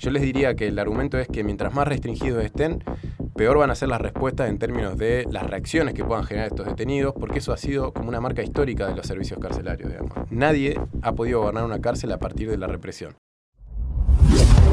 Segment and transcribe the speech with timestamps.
[0.00, 2.82] Yo les diría que el argumento es que mientras más restringidos estén,
[3.36, 6.64] peor van a ser las respuestas en términos de las reacciones que puedan generar estos
[6.64, 10.14] detenidos, porque eso ha sido como una marca histórica de los servicios carcelarios, digamos.
[10.30, 13.14] Nadie ha podido gobernar una cárcel a partir de la represión.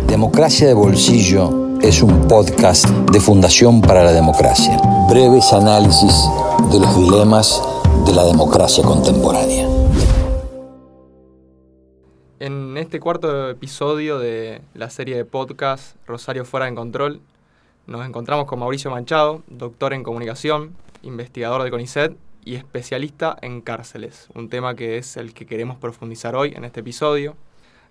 [0.07, 4.79] Democracia de Bolsillo es un podcast de Fundación para la Democracia.
[5.09, 6.25] Breves análisis
[6.71, 7.61] de los dilemas
[8.05, 9.76] de la democracia contemporánea.
[12.77, 17.21] En este cuarto episodio de la serie de podcast Rosario Fuera en Control,
[17.87, 22.15] nos encontramos con Mauricio Manchado, doctor en comunicación, investigador de CONICET
[22.45, 26.81] y especialista en cárceles, un tema que es el que queremos profundizar hoy en este
[26.81, 27.35] episodio.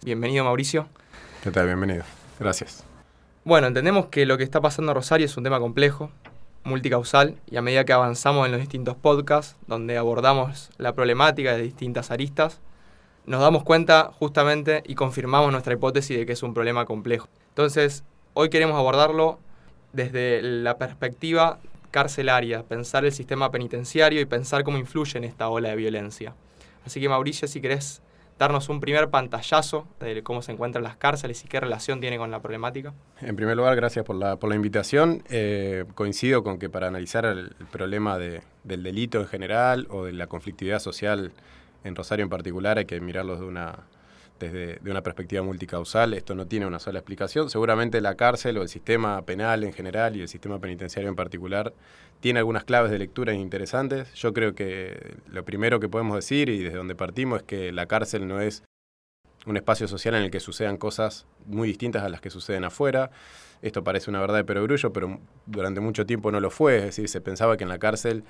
[0.05, 0.87] Bienvenido Mauricio.
[1.43, 1.66] ¿Qué tal?
[1.66, 2.05] Bienvenido.
[2.38, 2.84] Gracias.
[3.43, 6.12] Bueno, entendemos que lo que está pasando en Rosario es un tema complejo,
[6.62, 11.62] multicausal, y a medida que avanzamos en los distintos podcasts, donde abordamos la problemática de
[11.62, 12.60] distintas aristas,
[13.27, 17.29] nos damos cuenta justamente y confirmamos nuestra hipótesis de que es un problema complejo.
[17.49, 18.05] Entonces,
[18.35, 19.39] hoy queremos abordarlo
[19.93, 21.59] desde la perspectiva
[21.91, 26.35] carcelaria, pensar el sistema penitenciario y pensar cómo influye en esta ola de violencia.
[26.85, 28.02] Así que Mauricio, si querés
[28.38, 32.30] darnos un primer pantallazo de cómo se encuentran las cárceles y qué relación tiene con
[32.30, 32.93] la problemática.
[33.21, 35.23] En primer lugar, gracias por la, por la invitación.
[35.30, 40.27] Eh, coincido con que para analizar el, problema del delito en general o de la
[40.27, 41.33] conflictividad social
[41.87, 43.40] en Rosario en particular hay que mirarlos
[44.38, 46.12] desde de una perspectiva multicausal.
[46.15, 47.48] Esto no tiene una sola explicación.
[47.48, 51.73] Seguramente la cárcel o el sistema penal en general y el sistema penitenciario en particular
[52.20, 54.12] tiene algunas claves de lectura interesantes.
[54.15, 57.87] Yo creo que lo primero que podemos decir y desde donde partimos es que la
[57.87, 58.62] cárcel no es
[59.46, 63.10] un espacio social en el que sucedan cosas muy distintas a las que suceden afuera.
[63.62, 66.78] Esto parece una verdad de perogrullo, pero durante mucho tiempo no lo fue.
[66.78, 68.25] Es decir, se pensaba que en la cárcel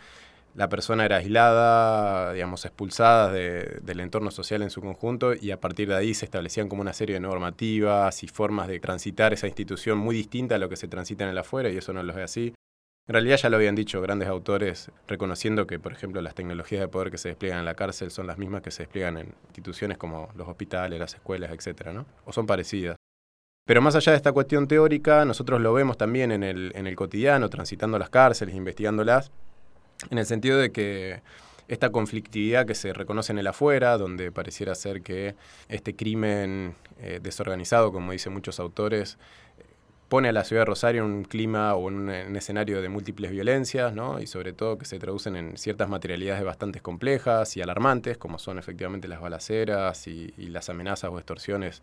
[0.57, 5.89] la persona era aislada, digamos, expulsada del entorno social en su conjunto y a partir
[5.89, 9.99] de ahí se establecían como una serie de normativas y formas de transitar esa institución
[9.99, 12.19] muy distinta a lo que se transita en el afuera y eso no lo es
[12.19, 12.55] así.
[13.07, 16.89] En realidad ya lo habían dicho grandes autores reconociendo que, por ejemplo, las tecnologías de
[16.89, 19.99] poder que se despliegan en la cárcel son las mismas que se despliegan en instituciones
[19.99, 22.07] como los hospitales, las escuelas, etcétera, ¿no?
[22.25, 22.97] O son parecidas.
[23.67, 26.97] Pero más allá de esta cuestión teórica, nosotros lo vemos también en el, en el
[26.97, 29.31] cotidiano, transitando las cárceles, investigándolas,
[30.11, 31.23] en el sentido de que
[31.69, 35.35] esta conflictividad que se reconoce en el afuera, donde pareciera ser que
[35.69, 39.19] este crimen eh, desorganizado, como dicen muchos autores,
[40.09, 43.33] pone a la ciudad de Rosario en un clima o en un, escenario de múltiples
[43.33, 44.21] violencias, ¿no?
[44.21, 48.59] y sobre todo que se traducen en ciertas materialidades bastante complejas y alarmantes, como son
[48.59, 51.83] efectivamente las balaceras y, y las amenazas o extorsiones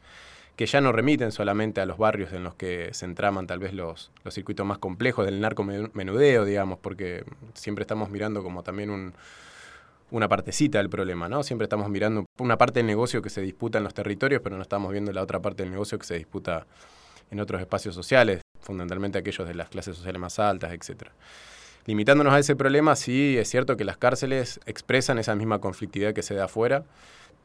[0.55, 3.73] que ya no remiten solamente a los barrios en los que se entraman tal vez
[3.73, 9.13] los, los circuitos más complejos del narcomenudeo, digamos, porque siempre estamos mirando como también un,
[10.11, 11.41] una partecita del problema, ¿no?
[11.41, 14.61] Siempre estamos mirando una parte del negocio que se disputa en los territorios, pero no
[14.61, 16.67] estamos viendo la otra parte del negocio que se disputa
[17.31, 21.09] en otros espacios sociales, fundamentalmente aquellos de las clases sociales más altas, etc.
[21.87, 26.21] Limitándonos a ese problema, sí es cierto que las cárceles expresan esa misma conflictividad que
[26.21, 26.83] se da afuera,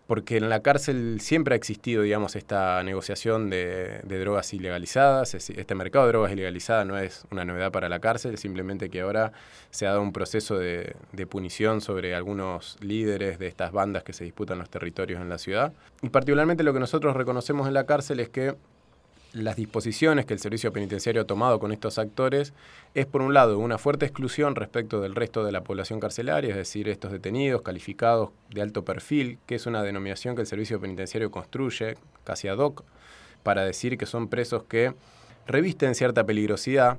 [0.08, 5.34] porque en la cárcel siempre ha existido, digamos, esta negociación de, drogas ilegalizadas.
[5.34, 9.32] Este mercado de drogas ilegalizadas no es una novedad para la cárcel, simplemente que ahora
[9.70, 14.14] se ha dado un proceso de, de, punición sobre algunos líderes de estas bandas que
[14.14, 15.74] se disputan los territorios en la ciudad.
[16.00, 18.54] Y particularmente lo que nosotros reconocemos en la cárcel es que
[19.38, 22.52] las disposiciones que el servicio penitenciario ha tomado con estos actores
[22.94, 26.56] es, por un lado, una fuerte exclusión respecto del resto de la población carcelaria, es
[26.56, 31.30] decir, estos detenidos calificados de alto perfil, que es una denominación que el servicio penitenciario
[31.30, 32.84] construye casi ad hoc
[33.42, 34.94] para decir que son presos que
[35.46, 36.98] revisten cierta peligrosidad,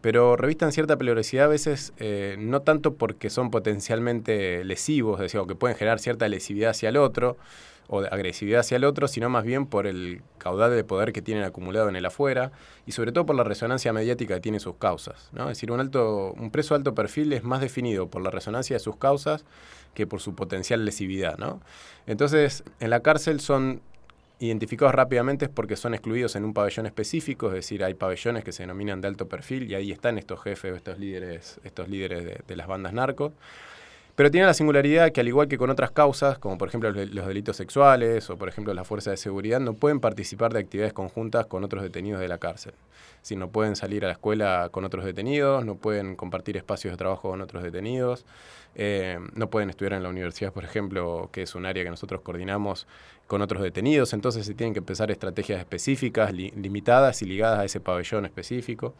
[0.00, 5.40] pero revisten cierta peligrosidad a veces eh, no tanto porque son potencialmente lesivos, es decir,
[5.40, 7.36] o que pueden generar cierta lesividad hacia el otro,
[7.94, 11.20] o de agresividad hacia el otro, sino más bien por el caudal de poder que
[11.20, 12.50] tienen acumulado en el afuera
[12.86, 15.28] y sobre todo por la resonancia mediática que tienen sus causas.
[15.32, 15.42] ¿no?
[15.42, 18.76] Es decir, un, alto, un preso de alto perfil es más definido por la resonancia
[18.76, 19.44] de sus causas
[19.92, 21.36] que por su potencial lesividad.
[21.36, 21.60] ¿no?
[22.06, 23.82] Entonces, en la cárcel son
[24.38, 28.62] identificados rápidamente porque son excluidos en un pabellón específico, es decir, hay pabellones que se
[28.62, 32.56] denominan de alto perfil y ahí están estos jefes, estos líderes, estos líderes de, de
[32.56, 33.34] las bandas narcos.
[34.14, 37.26] Pero tiene la singularidad que al igual que con otras causas, como por ejemplo los
[37.26, 41.46] delitos sexuales o por ejemplo las fuerzas de seguridad, no pueden participar de actividades conjuntas
[41.46, 42.74] con otros detenidos de la cárcel.
[43.22, 46.98] Si no pueden salir a la escuela con otros detenidos, no pueden compartir espacios de
[46.98, 48.26] trabajo con otros detenidos,
[48.74, 52.20] eh, no pueden estudiar en la universidad, por ejemplo, que es un área que nosotros
[52.20, 52.86] coordinamos
[53.26, 57.80] con otros detenidos, entonces se tienen que empezar estrategias específicas, limitadas y ligadas a ese
[57.80, 58.94] pabellón específico.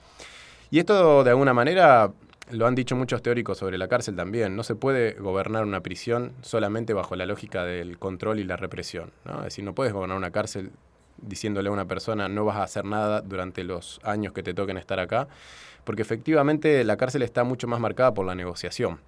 [0.71, 2.11] Y esto de alguna manera
[2.51, 6.33] lo han dicho muchos teóricos sobre la cárcel también, no se puede gobernar una prisión
[6.43, 9.13] solamente bajo la lógica del control y la represión.
[9.25, 9.39] ¿no?
[9.39, 10.73] Es decir, no puedes gobernar una cárcel
[11.19, 14.77] diciéndole a una persona no vas a hacer nada durante los años que te toquen
[14.77, 15.29] estar acá,
[15.85, 19.01] porque efectivamente la cárcel está mucho más marcada por la negociación.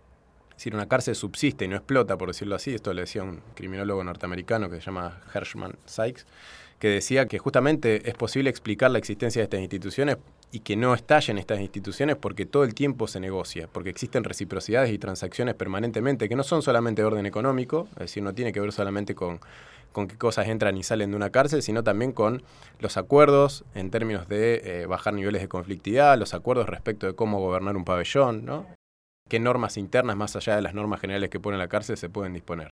[0.50, 2.74] Es decir, una cárcel subsiste y no explota, por decirlo así.
[2.74, 6.26] Esto le decía un criminólogo norteamericano que se llama Hershman Sykes,
[6.84, 10.18] que decía que justamente es posible explicar la existencia de estas instituciones
[10.52, 14.92] y que no estallen estas instituciones porque todo el tiempo se negocia, porque existen reciprocidades
[14.92, 18.60] y transacciones permanentemente que no son solamente de orden económico, es decir, no tiene que
[18.60, 19.40] ver solamente con,
[19.92, 22.42] con qué cosas entran y salen de una cárcel, sino también con
[22.80, 27.40] los acuerdos en términos de eh, bajar niveles de conflictividad, los acuerdos respecto de cómo
[27.40, 28.66] gobernar un pabellón, ¿no?
[29.30, 32.34] qué normas internas, más allá de las normas generales que pone la cárcel, se pueden
[32.34, 32.68] disponer.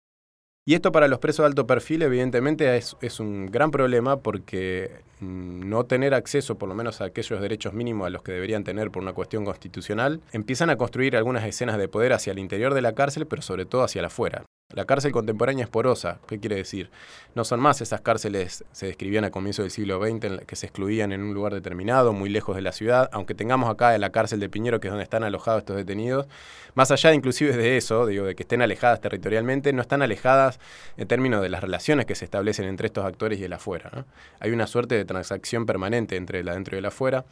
[0.69, 5.67] Y esto para los presos de alto perfil evidentemente es, un gran problema porque mm,
[5.67, 8.91] no tener acceso por lo menos a aquellos derechos mínimos a los que deberían tener
[8.91, 12.83] por una cuestión constitucional, empiezan a construir algunas escenas de poder hacia el interior de
[12.83, 14.45] la cárcel, pero sobre todo hacia afuera.
[14.75, 16.19] La cárcel contemporánea es porosa.
[16.27, 16.91] ¿Qué quiere decir?
[17.33, 21.11] No son más esas cárceles, se describían a comienzos del siglo XX, que se excluían
[21.11, 23.09] en un lugar determinado, muy lejos de la ciudad.
[23.11, 26.27] Aunque tengamos acá la cárcel de Piñero, que es donde están alojados estos detenidos,
[26.75, 30.59] más allá inclusive de eso, digo, de que estén alejadas territorialmente, no están alejadas
[30.97, 34.05] en términos de las relaciones que se establecen entre estos actores y el afuera.
[34.39, 37.25] Hay una suerte de transacción permanente entre el adentro y el afuera.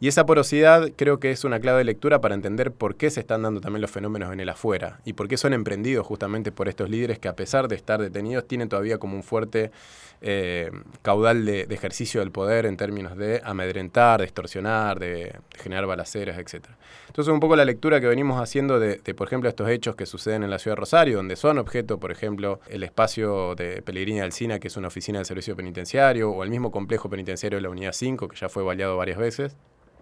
[0.00, 3.20] Y esa porosidad creo que es una clave de lectura para entender por qué se
[3.20, 6.68] están dando también los fenómenos en el afuera y por qué son emprendidos justamente por
[6.68, 9.70] estos líderes que a pesar de estar detenidos tienen todavía como un fuerte
[10.26, 10.70] eh,
[11.02, 16.64] caudal de, ejercicio del poder en términos de amedrentar, de extorsionar, de, generar balaceras, etc.
[17.08, 20.42] Entonces un poco la lectura que venimos haciendo de, por ejemplo, estos hechos que suceden
[20.42, 24.58] en la ciudad de Rosario, donde son objeto, por ejemplo, el espacio de Pellegrina Alcina,
[24.58, 27.92] que es una oficina del servicio penitenciario, o el mismo complejo penitenciario de la Unidad
[27.92, 29.56] 5, que ya fue baleado varias veces,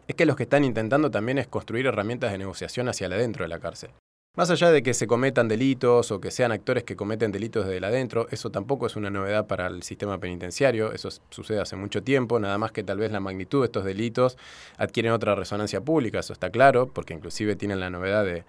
[0.07, 3.49] es que los que están intentando también es construir herramientas de negociación hacia adentro de
[3.49, 3.91] la cárcel.
[4.35, 7.85] Más allá de que se cometan delitos o que sean actores que cometen delitos desde
[7.85, 12.41] adentro, eso tampoco es una novedad para el sistema penitenciario, eso sucede hace mucho tiempo,
[12.41, 14.39] nada más que tal vez la magnitud de estos delitos
[14.79, 18.45] adquieren otra resonancia pública, eso está claro, porque inclusive tienen la novedad de,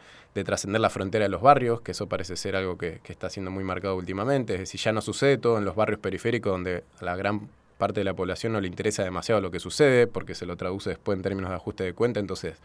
[0.45, 3.65] trascender la frontera de los barrios, que eso parece ser algo que, está siendo muy
[3.65, 7.49] marcado últimamente, es decir, ya no sucede todo en los barrios periféricos donde la gran
[7.77, 10.91] parte de la población no le interesa demasiado lo que sucede, porque se lo traduce
[10.91, 12.55] después en términos de ajuste de cuenta, entonces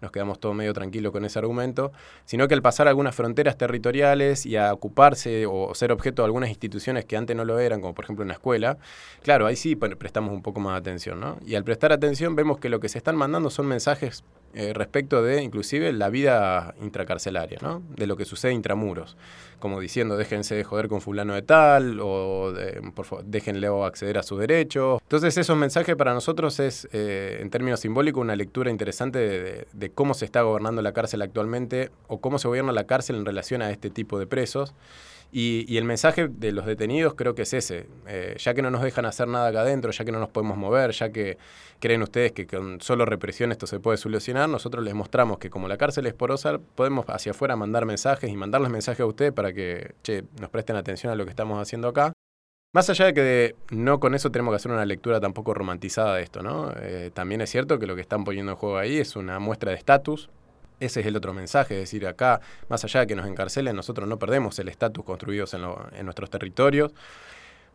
[0.00, 1.92] nos quedamos todos medio tranquilos con ese argumento,
[2.24, 6.48] sino que al pasar algunas fronteras territoriales y a ocuparse o ser objeto de algunas
[6.48, 8.78] instituciones que antes no lo eran, como por ejemplo una escuela,
[9.22, 11.38] claro, ahí sí prestamos un poco más de atención, ¿no?
[11.46, 14.24] Y al prestar atención vemos que lo que se están mandando son mensajes
[14.56, 17.82] eh, respecto de inclusive la vida intracarcelaria, ¿no?
[17.94, 19.16] De lo que sucede intramuros,
[19.58, 22.54] como diciendo déjense de joder con fulano de tal o
[22.94, 25.00] por favor, déjenle acceder a sus derechos.
[25.02, 29.90] Entonces esos mensajes para nosotros es, eh, en términos simbólicos, una lectura interesante de, de
[29.90, 33.60] cómo se está gobernando la cárcel actualmente o cómo se gobierna la cárcel en relación
[33.60, 34.74] a este tipo de presos.
[35.32, 38.82] Y, el mensaje de los detenidos creo que es ese, eh, ya que no nos
[38.82, 41.36] dejan hacer nada acá adentro, ya que no nos podemos mover, ya que
[41.78, 45.68] creen ustedes que con solo represión esto se puede solucionar, nosotros les mostramos que como
[45.68, 49.52] la cárcel es porosa, podemos hacia afuera mandar mensajes y mandarles mensajes a ustedes para
[49.52, 49.94] que
[50.40, 52.12] nos presten atención a lo que estamos haciendo acá.
[52.72, 56.22] Más allá de que no con eso tenemos que hacer una lectura tampoco romantizada de
[56.22, 56.72] esto, ¿no?
[56.76, 59.70] Eh, también es cierto que lo que están poniendo en juego ahí es una muestra
[59.70, 60.28] de estatus,
[60.80, 64.08] ese es el otro mensaje, es decir, acá, más allá de que nos encarcelen, nosotros
[64.08, 65.62] no perdemos el estatus construidos en,
[65.92, 66.92] en nuestros territorios.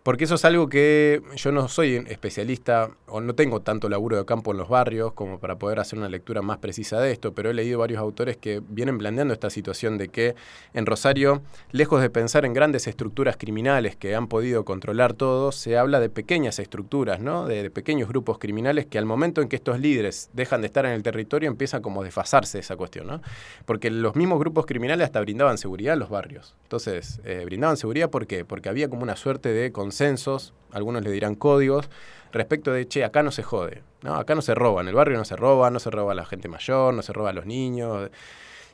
[0.03, 4.25] Porque eso es algo que yo no soy especialista o no tengo tanto laburo de
[4.25, 7.51] campo en los barrios como para poder hacer una lectura más precisa de esto, pero
[7.51, 10.33] he leído varios autores que vienen planteando esta situación de que
[10.73, 15.77] en Rosario, lejos de pensar en grandes estructuras criminales que han podido controlar todo, se
[15.77, 17.45] habla de pequeñas estructuras, ¿no?
[17.45, 20.93] de, pequeños grupos criminales que al momento en que estos líderes dejan de estar en
[20.93, 23.21] el territorio empieza como a desfasarse esa cuestión, ¿no?
[23.65, 26.55] porque los mismos grupos criminales hasta brindaban seguridad en los barrios.
[26.63, 28.45] Entonces, eh, brindaban seguridad ¿por qué?
[28.45, 31.89] Porque había como una suerte de consensos, algunos le dirán códigos,
[32.31, 34.15] respecto de, che, acá no se jode, ¿no?
[34.15, 36.25] acá no se roba, en el barrio no se roba, no se roba a la
[36.25, 38.09] gente mayor, no se roba a los niños.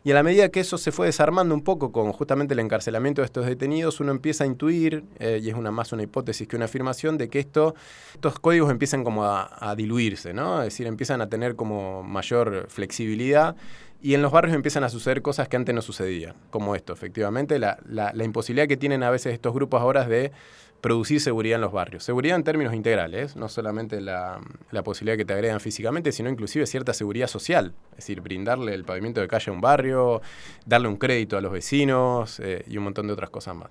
[0.04, 3.22] Y a la medida que eso se fue desarmando un poco con justamente el encarcelamiento
[3.22, 6.56] de estos detenidos, uno empieza a intuir, eh, y es una más una hipótesis que
[6.56, 7.74] una afirmación, de que esto,
[8.14, 10.60] estos códigos empiezan como a, diluirse, ¿no?
[10.60, 13.56] Es decir, empiezan a tener como mayor flexibilidad
[14.01, 17.60] y en los barrios empiezan a suceder cosas que antes no sucedían, como esto, efectivamente,
[17.60, 20.32] la, la, la imposibilidad que tienen a veces estos grupos ahora de
[20.82, 22.04] producir seguridad en los barrios.
[22.04, 24.39] Seguridad en términos integrales, no solamente la,
[24.84, 27.74] posibilidad de que te agredan físicamente, sino inclusive cierta seguridad social.
[27.92, 30.22] Es decir, brindarle el pavimento de calle a un barrio,
[30.66, 33.70] darle un crédito a los vecinos eh, y un montón de otras cosas más.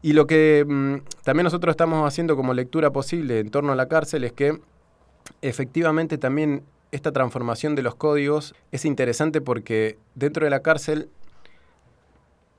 [0.00, 3.88] Y lo que mm, también nosotros estamos haciendo como lectura posible en torno a la
[3.88, 4.58] cárcel es que
[5.42, 11.10] efectivamente también esta transformación de los códigos es interesante porque dentro de la cárcel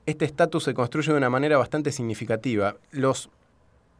[0.06, 2.76] este estatus se construye de una manera bastante significativa.
[2.90, 3.30] Los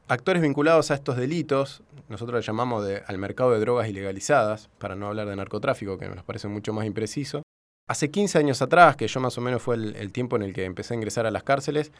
[0.08, 5.06] actores vinculados a estos delitos, nosotros le llamamos al mercado de drogas ilegalizadas, para no
[5.06, 7.42] hablar de narcotráfico, que nos parece mucho más impreciso.
[7.88, 10.64] Hace 15 años atrás, que yo más o menos fue el, tiempo en el que
[10.64, 11.92] empecé a ingresar a las cárceles,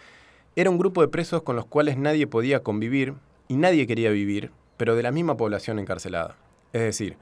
[0.56, 3.14] era un grupo de presos con los cuales nadie podía convivir
[3.49, 6.37] y nadie quería vivir, pero de la misma población encarcelada.
[6.72, 7.16] Es decir,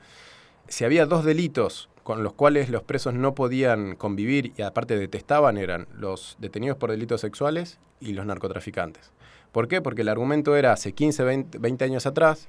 [0.69, 5.59] si había dos delitos con los cuales los presos no podían convivir y aparte detestaban
[5.59, 9.11] eran los detenidos por delitos sexuales y los narcotraficantes.
[9.53, 9.83] ¿Por qué?
[9.83, 11.25] Porque el argumento era hace 15,
[11.59, 12.49] 20, años atrás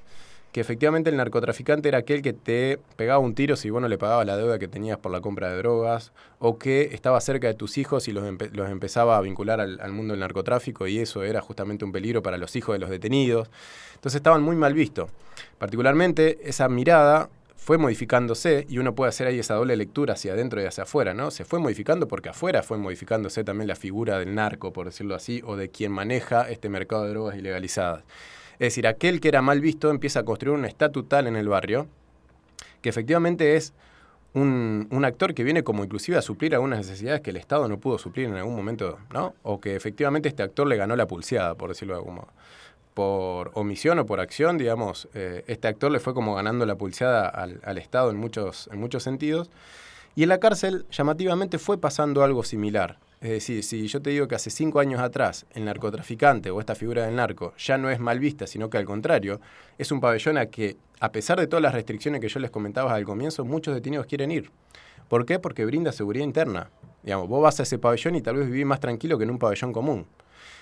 [0.53, 3.97] que efectivamente el narcotraficante era aquel que te pegaba un tiro si vos no le
[3.97, 7.53] pagabas la deuda que tenías por la compra de drogas, o que estaba cerca de
[7.53, 11.41] tus hijos y los, empezaba a vincular al, al, mundo del narcotráfico, y eso era
[11.41, 13.51] justamente un peligro para los hijos de los detenidos.
[13.93, 15.11] Entonces estaban muy mal vistos.
[15.59, 20.61] Particularmente esa mirada fue modificándose y uno puede hacer ahí esa doble lectura hacia adentro
[20.61, 21.29] y hacia afuera, ¿no?
[21.29, 25.41] Se fue modificando porque afuera fue modificándose también la figura del narco, por decirlo así,
[25.45, 28.03] o de quien maneja este mercado de drogas ilegalizadas.
[28.53, 31.47] Es decir, aquel que era mal visto empieza a construir un estatus tal en el
[31.47, 31.87] barrio
[32.81, 33.73] que efectivamente es
[34.33, 37.77] un, un, actor que viene como inclusive a suplir algunas necesidades que el Estado no
[37.79, 39.35] pudo suplir en algún momento, ¿no?
[39.43, 42.29] O que efectivamente este actor le ganó la pulseada, por decirlo de algún modo
[42.99, 47.29] por omisión o por acción, digamos, eh, este actor le fue como ganando la pulseada
[47.29, 49.49] al, Estado en muchos, en muchos sentidos.
[50.15, 52.99] Y en la cárcel, llamativamente, fue pasando algo similar.
[53.21, 56.75] Es decir, si yo te digo que hace cinco años atrás el narcotraficante o esta
[56.75, 59.39] figura del narco ya no es mal vista, sino que al contrario,
[59.77, 62.93] es un pabellón a que, a pesar de todas las restricciones que yo les comentaba
[62.93, 64.51] al comienzo, muchos detenidos quieren ir.
[65.07, 65.39] ¿Por qué?
[65.39, 66.69] Porque brinda seguridad interna.
[67.01, 69.39] Digamos, vos vas a ese pabellón y tal vez vivís más tranquilo que en un
[69.39, 70.05] pabellón común.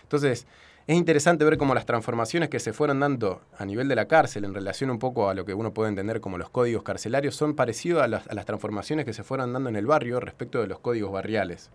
[0.07, 0.47] Entonces,
[0.87, 4.45] es interesante ver cómo las transformaciones que se fueron dando a nivel de la cárcel
[4.45, 7.55] en relación un poco a lo que uno puede entender como los códigos carcelarios son
[7.55, 11.11] parecidos a las, transformaciones que se fueron dando en el barrio respecto de los códigos
[11.11, 11.71] barriales.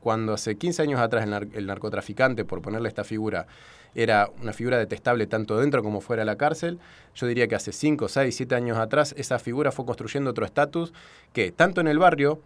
[0.00, 3.46] Cuando hace 15 años atrás el, el narcotraficante, por ponerle esta figura,
[3.94, 6.80] era una figura detestable tanto dentro como fuera de la cárcel.
[7.14, 10.92] Yo diría que hace 5, 6, 7 años atrás esa figura fue construyendo otro estatus
[11.32, 12.40] que tanto en el barrio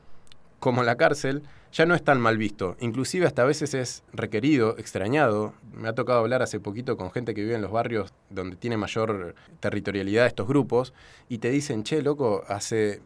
[0.61, 2.77] como la cárcel ya no es tan mal visto.
[2.81, 5.55] Inclusive hasta a veces es requerido, extrañado.
[5.73, 8.77] Me ha tocado hablar hace poquito con gente que vive en los barrios donde tiene
[8.77, 10.93] mayor territorialidad estos grupos
[11.29, 13.01] y te dicen, che, loco, hace,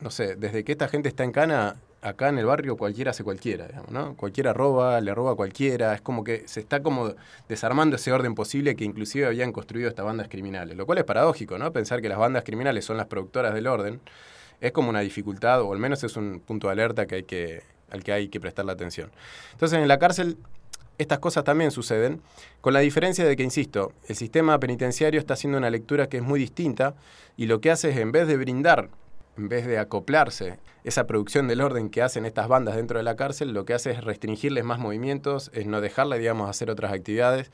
[0.00, 3.22] no sé, desde que esta gente está en cana, acá en el barrio cualquiera hace
[3.22, 4.16] cualquiera, digamos, ¿no?
[4.16, 7.14] Cualquiera roba, le roba a cualquiera, es como que se está como
[7.48, 11.58] desarmando ese orden posible que inclusive habían construido estas bandas criminales, lo cual es paradójico,
[11.58, 11.72] ¿no?
[11.72, 14.00] Pensar que las bandas criminales son las productoras del orden
[14.62, 17.62] es como una dificultad, o al menos es un punto de alerta que hay que,
[17.90, 19.10] al que hay que prestar la atención.
[19.52, 20.38] Entonces, en la cárcel
[20.98, 22.22] estas cosas también suceden,
[22.60, 26.22] con la diferencia de que, insisto, el sistema penitenciario está haciendo una lectura que es
[26.22, 26.94] muy distinta
[27.36, 28.88] y lo que hace es, en vez de brindar,
[29.36, 33.16] en vez de acoplarse esa producción del orden que hacen estas bandas dentro de la
[33.16, 37.50] cárcel, lo que hace es restringirles más movimientos, es no dejarle, digamos, hacer otras actividades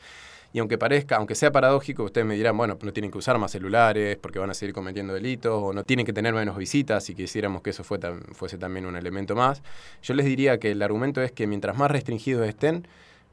[0.53, 3.53] y aunque parezca, aunque sea paradójico, ustedes me dirán, bueno, no tienen que usar más
[3.53, 7.15] celulares porque van a seguir cometiendo delitos, o no tienen que tener menos visitas si
[7.15, 9.63] quisiéramos que eso fuese también un elemento más.
[10.03, 12.89] Yo les diría que el argumento es que mientras más restringidos estén,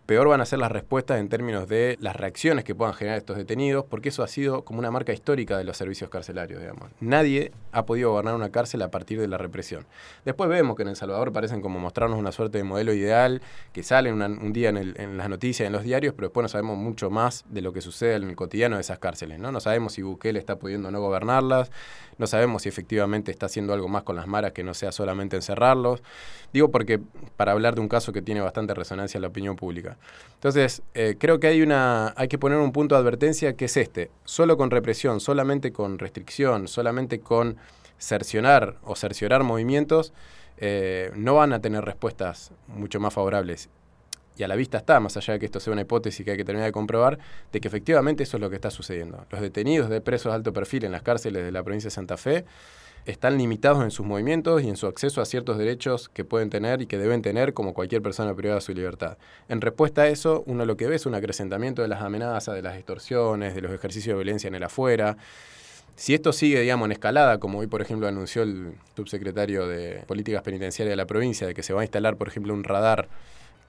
[0.06, 3.38] peor van a ser las respuestas en términos de las reacciones que puedan generar estos
[3.38, 6.90] detenidos, porque eso ha sido como una marca histórica de los servicios carcelarios, digamos.
[7.00, 9.86] Nadie ha podido gobernar una cárcel a partir de la represión.
[10.24, 13.42] Después vemos que en El Salvador parecen como mostrarnos una suerte de modelo ideal,
[13.74, 17.10] que sale un día en, las noticias, en los diarios, pero después no sabemos mucho
[17.10, 19.52] más de lo que sucede en el cotidiano de esas cárceles, ¿no?
[19.52, 21.72] No sabemos si Bukele está pudiendo no gobernarlas,
[22.18, 25.36] no sabemos si efectivamente está haciendo algo más con las maras que no sea solamente
[25.36, 26.02] encerrarlos.
[26.54, 27.00] Digo porque
[27.38, 29.98] para hablar de un caso que tiene bastante resonancia en la opinión pública.
[30.36, 33.78] Entonces, eh, creo que hay, una, hay que poner un punto de advertencia que es
[33.78, 34.12] este.
[34.24, 37.58] Solo con represión, solamente con restricción, solamente con
[37.98, 40.14] cercionar o cerciorar movimientos,
[40.58, 43.70] eh, no van a tener respuestas mucho más favorables
[44.38, 46.38] y a la vista está, más allá de que esto sea una hipótesis que hay
[46.38, 47.20] que terminar de comprobar,
[47.52, 49.26] de que efectivamente eso es lo que está sucediendo.
[49.30, 52.18] Los detenidos de presos de alto perfil en las cárceles de la provincia de Santa
[52.18, 52.46] Fe
[53.06, 56.82] están limitados en sus movimientos y en su acceso a ciertos derechos que pueden tener
[56.82, 59.18] y que deben tener como cualquier persona privada de su libertad.
[59.48, 62.64] En respuesta a eso, uno lo que ve es un acrecentamiento de las amenazas, de
[62.64, 65.18] las extorsiones, de los ejercicios de violencia en el afuera.
[65.96, 70.42] Si esto sigue, digamos, en escalada, como hoy, por ejemplo, anunció el subsecretario de Políticas
[70.42, 73.08] Penitenciarias de la provincia, de que se va a instalar, por ejemplo, un radar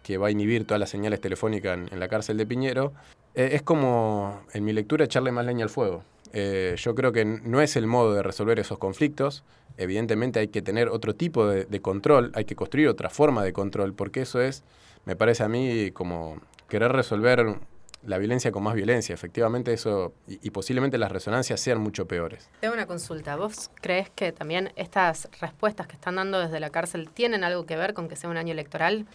[0.06, 2.92] que va a inhibir todas las señales telefónicas en, la cárcel de Piñero,
[3.34, 6.04] eh, es como, en mi lectura, echarle más leña al fuego.
[6.32, 9.42] Eh, yo creo que no es el modo de resolver esos conflictos.
[9.78, 13.94] Evidentemente hay que tener otro tipo de, control, hay que construir otra forma de control,
[13.94, 14.62] porque eso es,
[15.06, 17.58] me parece a mí, como querer resolver
[18.04, 19.12] la violencia con más violencia.
[19.12, 22.48] Efectivamente eso, y, posiblemente las resonancias sean mucho peores.
[22.60, 23.34] Tengo una consulta.
[23.34, 27.76] ¿Vos crees que también estas respuestas que están dando desde la cárcel tienen algo que
[27.76, 29.06] ver con que sea un año electoral?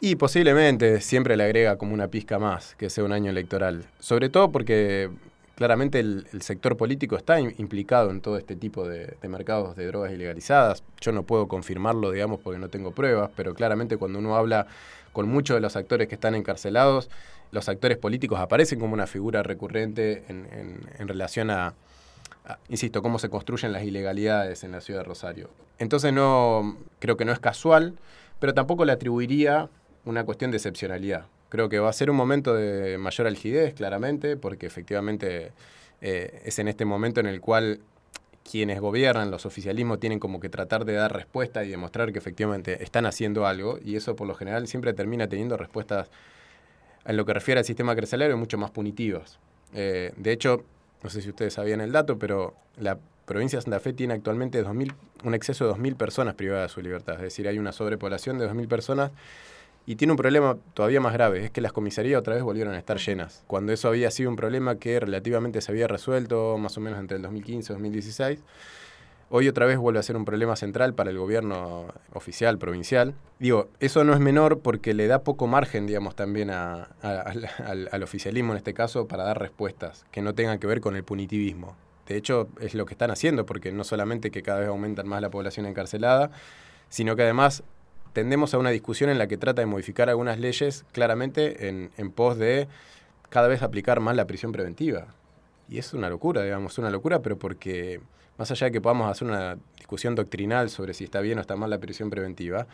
[0.00, 3.84] Y posiblemente siempre le agrega como una pizca más que sea un año electoral.
[3.98, 5.10] Sobre todo porque
[5.56, 10.84] claramente el, sector político está implicado en todo este tipo de, mercados de drogas ilegalizadas.
[11.00, 14.66] Yo no puedo confirmarlo, digamos, porque no tengo pruebas, pero claramente cuando uno habla
[15.12, 17.08] con muchos de los actores que están encarcelados,
[17.52, 21.72] los actores políticos aparecen como una figura recurrente en, relación a,
[22.68, 25.48] insisto, cómo se construyen las ilegalidades en la ciudad de Rosario.
[25.78, 27.94] Entonces no, creo que no es casual,
[28.40, 29.70] pero tampoco le atribuiría
[30.06, 31.26] una cuestión de excepcionalidad.
[31.50, 35.52] Creo que va a ser un momento de mayor algidez, claramente, porque efectivamente
[36.00, 37.80] eh, es en este momento en el cual
[38.48, 42.82] quienes gobiernan, los oficialismos, tienen como que tratar de dar respuesta y demostrar que efectivamente
[42.82, 46.08] están haciendo algo, y eso por lo general siempre termina teniendo respuestas
[47.04, 49.38] en lo que refiere al sistema carcelario mucho más punitivas.
[49.74, 50.64] Eh, de hecho,
[51.02, 54.62] no sé si ustedes sabían el dato, pero la provincia de Santa Fe tiene actualmente
[54.62, 54.92] 2000,
[55.24, 58.48] un exceso de 2.000 personas privadas de su libertad, es decir, hay una sobrepoblación de
[58.48, 59.10] 2.000 personas
[59.86, 62.78] y tiene un problema todavía más grave, es que las comisarías otra vez volvieron a
[62.78, 66.80] estar llenas, cuando eso había sido un problema que relativamente se había resuelto más o
[66.80, 68.42] menos entre el 2015 y 2016.
[69.28, 73.14] Hoy otra vez vuelve a ser un problema central para el gobierno oficial, provincial.
[73.40, 78.52] Digo, eso no es menor porque le da poco margen, digamos, también al, al, oficialismo
[78.52, 81.76] en este caso para dar respuestas que no tengan que ver con el punitivismo.
[82.06, 85.20] De hecho, es lo que están haciendo, porque no solamente que cada vez aumentan más
[85.20, 86.30] la población encarcelada,
[86.88, 87.64] sino que además
[88.16, 92.38] tendemos a una discusión en la que trata de modificar algunas leyes claramente en, pos
[92.38, 92.66] de
[93.28, 95.08] cada vez aplicar más la prisión preventiva.
[95.68, 98.00] Y es una locura, digamos, una locura, pero porque
[98.38, 101.56] más allá de que podamos hacer una discusión doctrinal sobre si está bien o está
[101.56, 102.66] mal la prisión preventiva,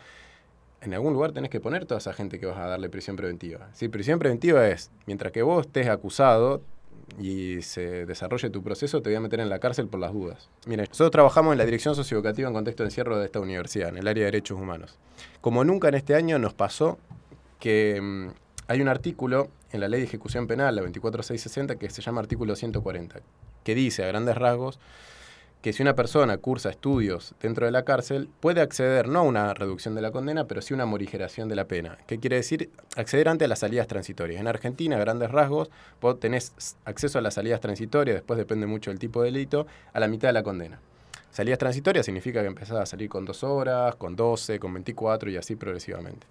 [0.79, 3.67] en algún lugar tenés que poner toda esa gente que vas a darle prisión preventiva.
[3.73, 6.61] Si prisión preventiva es, mientras que vos estés acusado,
[7.19, 10.49] y se desarrolle tu proceso, te voy a meter en la cárcel por las dudas.
[10.65, 13.97] Mira, nosotros trabajamos en la dirección socioeducativa en contexto de encierro de esta universidad, en
[13.97, 14.97] el área de derechos humanos.
[15.41, 16.97] Como nunca en este año nos pasó
[17.59, 18.27] que mm,
[18.67, 22.55] hay un artículo en la ley de ejecución penal, la 24660, que se llama artículo
[22.55, 23.21] 140,
[23.63, 24.79] que dice a grandes rasgos
[25.63, 29.53] que si una persona cursa estudios dentro de la cárcel, puede acceder no a una
[29.53, 31.97] reducción de la condena, pero sí a una morigeración de la pena.
[32.05, 32.69] ¿Qué quiere decir?
[32.97, 34.41] Acceder ante las salidas transitorias.
[34.41, 35.69] En Argentina, a grandes rasgos,
[36.01, 40.01] vos tenés acceso a las salidas transitorias, después depende mucho del tipo de delito, a
[40.01, 40.81] la mitad de la condena.
[41.31, 45.37] Salidas transitorias significa que empezás a salir con dos horas, con 12, con 24 y
[45.37, 46.27] así progresivamente.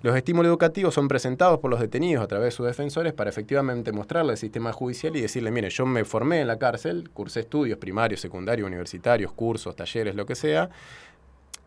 [0.00, 3.92] Los estímulos educativos son presentados por los detenidos a través de sus defensores para efectivamente
[3.92, 7.78] mostrarle al sistema judicial y decirle, mire, yo me formé en la cárcel, cursé estudios
[7.78, 10.70] primarios, secundarios, universitarios, cursos, talleres, lo que sea,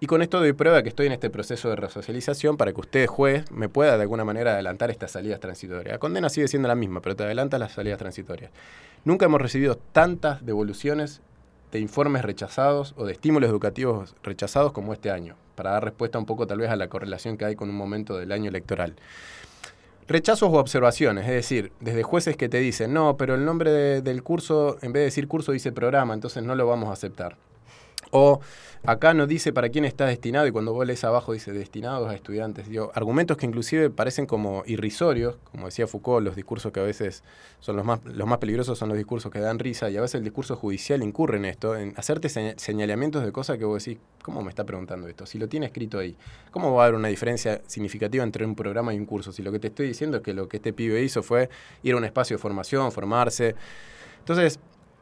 [0.01, 3.07] y con esto doy prueba que estoy en este proceso de resocialización para que usted,
[3.07, 5.93] juez, me pueda de alguna manera adelantar estas salidas transitorias.
[5.93, 8.51] La condena sigue siendo la misma, pero te adelanta las salidas transitorias.
[9.05, 11.21] Nunca hemos recibido tantas devoluciones
[11.75, 16.25] de informes rechazados o de estímulos educativos rechazados como este año, para dar respuesta un
[16.25, 18.95] poco tal vez a la correlación que hay con un momento del año electoral.
[20.07, 24.23] Rechazos o observaciones, es decir, desde jueces que te dicen, no, pero el nombre del
[24.23, 27.38] curso, en vez de decir curso, dice programa, entonces no lo vamos a aceptar.
[28.11, 28.39] O
[28.85, 32.13] acá no dice para quién está destinado y cuando vos lees abajo dice destinados a
[32.13, 32.69] estudiantes.
[32.69, 37.23] Digo, argumentos que inclusive parecen como irrisorios, como decía Foucault, los discursos que a veces
[37.59, 40.15] son los más, los más peligrosos son los discursos que dan risa y a veces
[40.15, 44.41] el discurso judicial incurre en esto, en hacerte señalamientos de cosas que vos decís, ¿cómo
[44.41, 45.25] me está preguntando esto?
[45.25, 46.15] Si lo tiene escrito ahí,
[46.51, 49.31] ¿cómo va a haber una diferencia significativa entre un programa y un curso?
[49.31, 51.49] Si lo que te estoy diciendo es que lo que este pibe hizo fue
[51.83, 53.55] ir a un espacio de formación, formarse.
[54.19, 54.59] Entonces,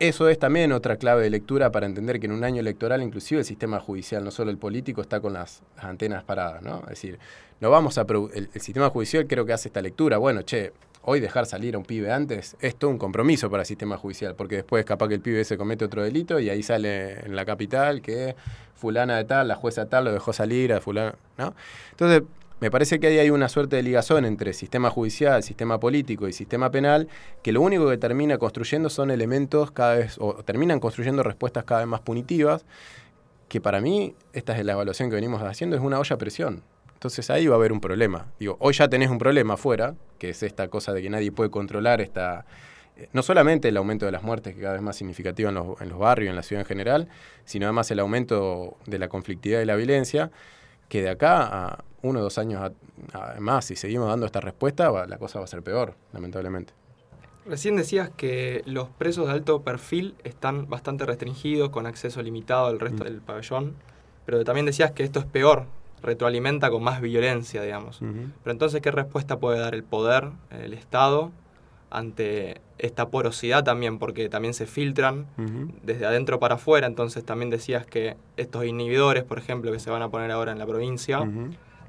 [0.08, 3.40] eso es también otra clave de lectura para entender que en un año electoral inclusive
[3.40, 6.80] el sistema judicial, no solo el político, está con las, antenas paradas, ¿no?
[6.84, 7.20] Es decir,
[7.62, 11.20] no vamos a el, el, sistema judicial creo que hace esta lectura, bueno, che, hoy
[11.20, 14.58] dejar salir a un pibe antes es todo un compromiso para el sistema judicial, porque
[14.58, 18.02] después capaz que el pibe se comete otro delito y ahí sale en la capital
[18.02, 18.36] que
[18.76, 21.54] fulana de tal, la jueza tal lo dejó salir a fulano, ¿no?
[21.92, 22.24] Entonces,
[22.60, 26.34] me parece que ahí hay una suerte de ligazón entre sistema judicial, sistema político y
[26.34, 27.10] sistema penal,
[27.42, 31.82] que lo único que termina construyendo son elementos cada vez, o terminan construyendo respuestas cada
[31.82, 32.66] vez más punitivas,
[33.50, 36.64] que para mí, esta es la evaluación que venimos haciendo, es una olla a presión.
[36.94, 38.28] Entonces ahí va a haber un problema.
[38.40, 41.50] Digo, hoy ya tenés un problema afuera, que es esta cosa de que nadie puede
[41.52, 42.46] controlar esta,
[42.96, 45.82] eh, no solamente el aumento de las muertes, que cada vez más significativo en los,
[45.82, 47.10] en los barrios, en la ciudad en general,
[47.44, 50.32] sino además el aumento de la conflictividad y la violencia,
[50.88, 52.72] que de acá a uno o dos años
[53.40, 56.74] más, si seguimos dando esta respuesta, la cosa va a ser peor, lamentablemente.
[57.46, 62.80] Recién decías que los presos de alto perfil están bastante restringidos, con acceso limitado al
[62.80, 63.08] resto mm.
[63.08, 63.76] del pabellón,
[64.26, 65.66] pero también decías que esto es peor,
[66.02, 68.00] retroalimenta con más violencia, digamos.
[68.00, 71.32] Pero entonces, ¿qué respuesta puede dar el poder, el Estado,
[71.90, 75.28] ante esta porosidad también, porque también se filtran
[75.84, 80.02] desde adentro para afuera, entonces también decías que estos inhibidores, por ejemplo, que se van
[80.02, 81.20] a poner ahora en la provincia,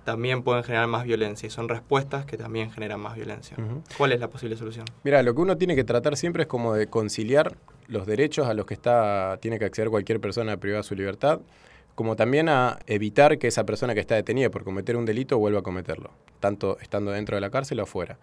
[0.05, 3.57] también pueden generar más violencia y son respuestas que también generan más violencia.
[3.97, 4.85] ¿Cuál es la posible solución?
[5.03, 7.57] Mira, lo que uno tiene que tratar siempre es como de conciliar
[7.88, 11.40] los derechos a los que está, tiene que acceder cualquier persona privada de su libertad,
[11.95, 15.61] como también a evitar que esa persona que está detenida por cometer un delito vuelva
[15.61, 18.19] a cometerlo, tanto estando dentro de la cárcel o afuera.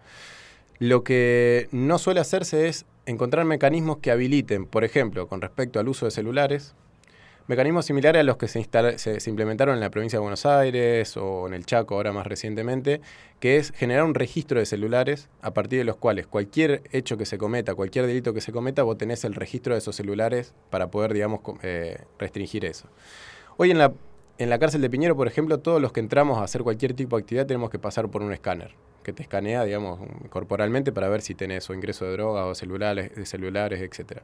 [0.78, 5.88] Lo que no suele hacerse es encontrar mecanismos que habiliten, por ejemplo, con respecto al
[5.88, 6.74] uso de celulares,
[7.46, 8.62] mecanismos similares a los que se,
[8.98, 13.00] se, implementaron en la provincia de Buenos Aires o en el Chaco ahora más recientemente,
[13.40, 17.26] que es generar un registro de celulares a partir de los cuales cualquier hecho que
[17.26, 20.90] se cometa, cualquier delito que se cometa, vos tenés el registro de esos celulares para
[20.90, 22.88] poder, digamos, eh, restringir eso.
[23.56, 23.92] Hoy en la,
[24.38, 27.16] en la cárcel de Piñero, por ejemplo, todos los que entramos a hacer cualquier tipo
[27.16, 30.00] de actividad tenemos que pasar por un escáner que te escanea, digamos,
[30.30, 34.22] corporalmente para ver si tenés o ingreso de drogas o celulares, celulares, etc.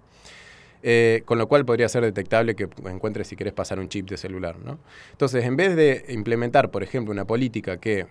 [0.83, 4.17] Eh, con lo cual podría ser detectable que encuentres si querés pasar un chip de
[4.17, 4.57] celular.
[4.64, 4.79] ¿no?
[5.11, 8.07] Entonces, en vez de implementar, por ejemplo, una política que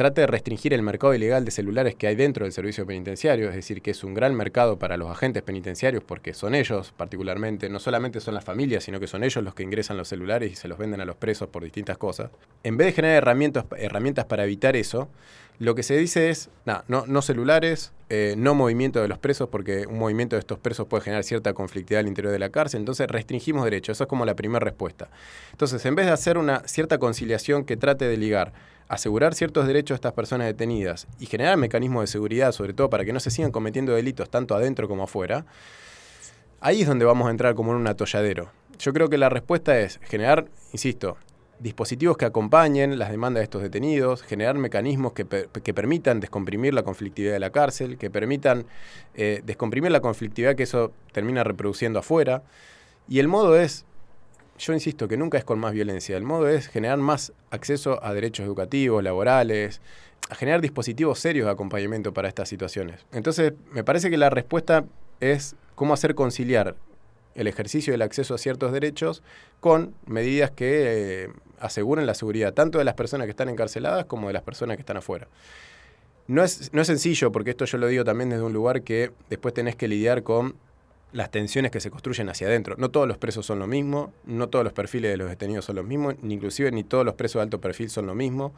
[0.00, 3.54] trate de restringir el mercado ilegal de celulares que hay dentro del servicio penitenciario, es
[3.54, 7.78] decir, que es un gran mercado para los agentes penitenciarios porque son ellos particularmente, no
[7.78, 10.68] solamente son las familias, sino que son ellos los que ingresan los celulares y se
[10.68, 12.30] los venden a los presos por distintas cosas.
[12.62, 15.08] En vez de generar herramientas, herramientas para evitar eso,
[15.60, 19.86] lo que se dice es, no, no celulares, eh, no movimiento de los presos, porque
[19.86, 23.06] un movimiento de estos presos puede generar cierta conflictividad al interior de la cárcel, entonces
[23.08, 25.10] restringimos derechos, eso es como la primera respuesta.
[25.52, 28.54] Entonces, en vez de hacer una cierta conciliación que trate de ligar
[28.88, 33.04] asegurar ciertos derechos a estas personas detenidas y generar mecanismos de seguridad, sobre todo para
[33.04, 35.44] que no se sigan cometiendo delitos tanto adentro como afuera,
[36.60, 38.50] ahí es donde vamos a entrar como en un atolladero.
[38.78, 41.18] Yo creo que la respuesta es generar, insisto,
[41.60, 47.34] dispositivos que acompañen las demandas de estos detenidos, generar mecanismos que, permitan descomprimir la conflictividad
[47.34, 48.66] de la cárcel, que permitan
[49.14, 52.42] eh, descomprimir la conflictividad que eso termina reproduciendo afuera.
[53.08, 53.84] Y el modo es
[54.58, 56.16] yo insisto que nunca es con más violencia.
[56.16, 59.80] El modo es generar más acceso a derechos educativos, laborales,
[60.28, 63.06] a generar dispositivos serios de acompañamiento para estas situaciones.
[63.12, 64.84] Entonces, me parece que la respuesta
[65.20, 66.76] es cómo hacer conciliar
[67.34, 69.22] el ejercicio del acceso a ciertos derechos
[69.60, 71.28] con medidas que eh,
[71.60, 74.82] aseguren la seguridad tanto de las personas que están encarceladas como de las personas que
[74.82, 75.28] están afuera.
[76.26, 79.10] No es, no es sencillo, porque esto yo lo digo también desde un lugar que
[79.28, 80.54] después tenés que lidiar con
[81.12, 82.76] las tensiones que se construyen hacia adentro.
[82.78, 85.76] No todos los presos son lo mismo, no todos los perfiles de los detenidos son
[85.76, 88.52] los mismos, ni inclusive ni todos los presos de alto perfil son lo mismo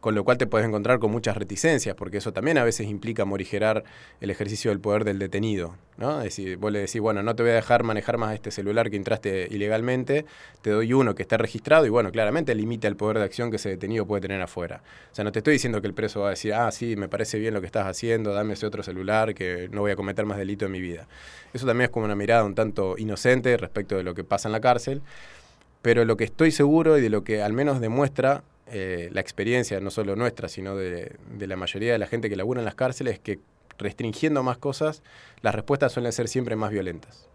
[0.00, 3.24] con lo cual te puedes encontrar con muchas reticencias, porque eso también a veces implica
[3.24, 3.84] morigerar
[4.20, 5.74] el ejercicio del poder del detenido.
[5.96, 6.18] ¿no?
[6.18, 8.90] Es decir, vos le decís, bueno, no te voy a dejar manejar más este celular
[8.90, 10.26] que entraste ilegalmente,
[10.62, 13.56] te doy uno que está registrado y bueno, claramente limita el poder de acción que
[13.56, 14.82] ese detenido puede tener afuera.
[15.10, 17.08] O sea, no te estoy diciendo que el preso va a decir, ah, sí, me
[17.08, 20.26] parece bien lo que estás haciendo, dame ese otro celular que no voy a cometer
[20.26, 21.08] más delito en mi vida.
[21.52, 24.52] Eso también es como una mirada un tanto inocente respecto de lo que pasa en
[24.52, 25.02] la cárcel,
[25.82, 29.80] pero lo que estoy seguro y de lo que al menos demuestra eh, la experiencia,
[29.80, 32.74] no solo nuestra, sino de, de, la mayoría de la gente que labura en las
[32.74, 33.38] cárceles, que
[33.78, 35.02] restringiendo más cosas,
[35.42, 37.25] las respuestas suelen ser siempre más violentas.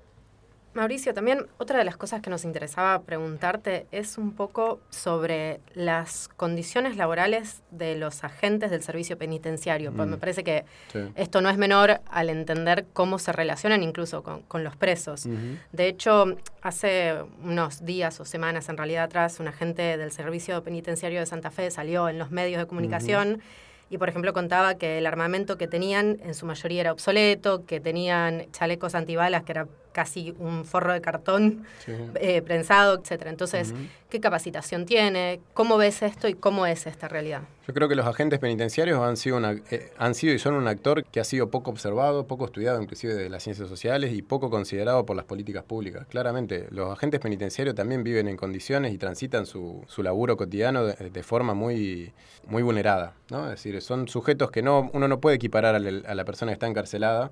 [0.74, 6.30] Mauricio, también otra de las cosas que nos interesaba preguntarte es un poco sobre las
[6.30, 9.92] condiciones laborales de los agentes del servicio penitenciario.
[9.92, 10.64] Pues me parece que
[11.16, 15.28] esto no es menor al entender cómo se relacionan incluso con, los presos.
[15.74, 21.20] De hecho, hace unos días o semanas en realidad atrás, un agente del servicio penitenciario
[21.20, 23.42] de Santa Fe salió en los medios de comunicación
[23.92, 27.82] y por ejemplo contaba que el armamento que tenían en su mayoría era obsoleto, que
[27.82, 31.66] tenían chalecos antibalas que era casi un forro de cartón
[32.16, 33.30] eh, prensado, etcétera.
[33.30, 33.74] Entonces,
[34.10, 35.42] ¿qué capacitación tiene?
[35.54, 37.42] ¿Cómo ves esto y cómo es esta realidad?
[37.68, 40.68] Yo creo que los agentes penitenciarios han sido, una, eh, han sido y son un
[40.68, 44.50] actor que ha sido poco observado, poco estudiado inclusive de las ciencias sociales y poco
[44.50, 46.06] considerado por las políticas públicas.
[46.08, 51.24] Claramente, los agentes penitenciarios también viven en condiciones y transitan su, su laburo cotidiano de,
[51.24, 52.14] forma muy,
[52.48, 53.14] muy vulnerada.
[53.30, 53.46] ¿no?
[53.46, 55.80] Es decir, son sujetos que no, uno no puede equiparar a
[56.16, 57.32] la persona que está encarcelada,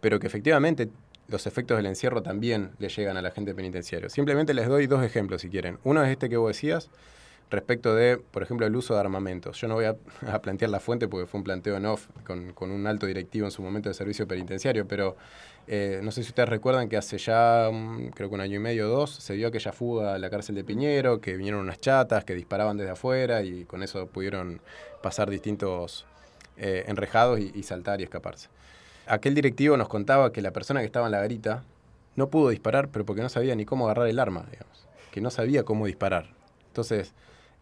[0.00, 0.90] pero que efectivamente
[1.30, 4.10] los efectos del encierro también le llegan a la gente penitenciario.
[4.10, 5.78] Simplemente les doy dos ejemplos si quieren.
[5.84, 6.90] Uno es este que vos decías,
[7.50, 9.60] respecto de, por ejemplo, el uso de armamentos.
[9.60, 9.96] Yo no voy a,
[10.42, 13.62] plantear la fuente porque fue un planteo en off con, un alto directivo en su
[13.62, 15.16] momento de servicio penitenciario, pero
[15.66, 17.68] eh, no sé si ustedes recuerdan que hace ya,
[18.14, 20.56] creo que un año y medio o dos, se dio aquella fuga a la cárcel
[20.56, 24.60] de Piñero, que vinieron unas chatas que disparaban desde afuera y con eso pudieron
[25.02, 26.06] pasar distintos
[26.56, 28.48] eh, enrejados y saltar y escaparse
[29.10, 31.64] aquel directivo nos contaba que la persona que estaba en la garita
[32.16, 34.86] no pudo disparar, pero porque no sabía ni cómo agarrar el arma, digamos.
[35.10, 36.26] Que no sabía cómo disparar.
[36.68, 37.12] Entonces,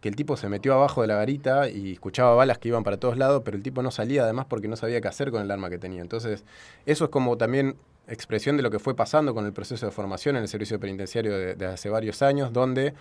[0.01, 2.99] que el tipo se metió abajo de la garita y escuchaba balas que iban para
[2.99, 5.51] todos lados, pero el tipo no salía además porque no sabía qué hacer con el
[5.51, 6.03] arma que tenía.
[6.03, 6.45] Entonces,
[6.87, 10.37] eso es como también expresión de lo que fue pasando con el proceso de formación
[10.37, 12.95] en el servicio penitenciario de, hace varios años, donde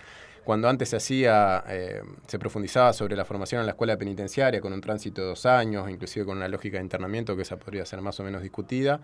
[0.47, 4.71] cuando antes se hacía, eh, se profundizaba sobre la formación en la escuela penitenciaria con
[4.71, 7.99] un tránsito de dos años, inclusive con una lógica de internamiento que esa podría ser
[7.99, 9.01] más o menos discutida,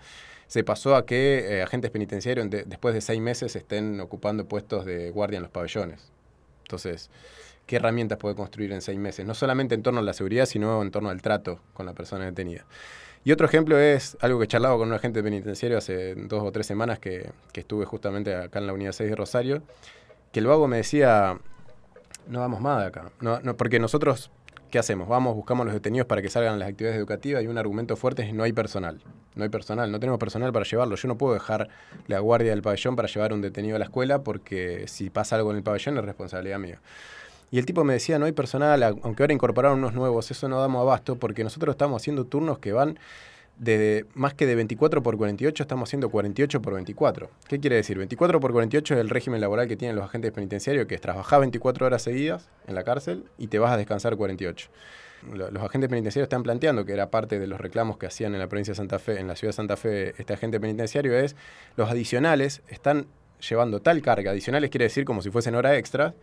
[0.48, 5.12] se pasó a que eh, agentes penitenciarios después de seis meses estén ocupando puestos de
[5.12, 6.14] guardia en los pabellones.
[6.62, 7.10] Entonces,
[7.66, 9.26] ¿qué herramientas puede construir en seis meses?
[9.26, 12.24] No solamente en torno a la seguridad, sino en torno al trato con la persona
[12.24, 12.66] detenida.
[13.26, 16.68] Y otro ejemplo es algo que charlaba con un agente penitenciario hace dos o tres
[16.68, 19.64] semanas que, que estuve justamente acá en la Unidad 6 de Rosario,
[20.34, 21.38] que el vago me decía,
[22.28, 23.12] no vamos más de acá.
[23.22, 24.32] No, no, porque nosotros,
[24.72, 25.08] ¿qué hacemos?
[25.08, 28.34] Vamos, buscamos los detenidos para que salgan las actividades educativas y un argumento fuerte es
[28.34, 29.00] no hay personal.
[29.36, 30.96] No hay personal, no tenemos personal para llevarlo.
[30.96, 31.70] Yo no puedo dejar
[32.08, 35.52] la guardia del pabellón para llevar un detenido a la escuela porque si pasa algo
[35.52, 36.82] en el pabellón es responsabilidad mía.
[37.52, 40.60] Y el tipo me decía, no hay personal, aunque ahora incorporaron unos nuevos, eso no
[40.60, 42.98] damos abasto porque nosotros estamos haciendo turnos que van
[43.58, 47.30] de más que de 24 por 48 estamos haciendo 48 por 24.
[47.48, 47.98] ¿Qué quiere decir?
[47.98, 51.40] 24 por 48 es el régimen laboral que tienen los agentes penitenciarios, que es trabajar
[51.40, 54.70] 24 horas seguidas en la cárcel y te vas a descansar 48.
[55.32, 58.48] Los agentes penitenciarios están planteando, que era parte de los reclamos que hacían en la
[58.48, 61.36] provincia de Santa Fe, en la ciudad de Santa Fe, este agente penitenciario, es
[61.78, 63.08] los adicionales están
[63.50, 66.14] llevando tal carga, adicionales quiere decir como si fuesen hora extra,